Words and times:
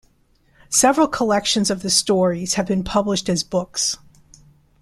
Several 0.71 1.07
collections 1.07 1.69
of 1.69 1.83
the 1.83 1.91
stories 1.91 2.55
have 2.55 2.65
been 2.65 2.83
published 2.83 3.29
as 3.29 3.43
books. 3.43 3.99